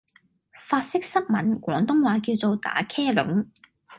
[0.67, 3.45] 法式濕吻廣東話叫做「打茄輪」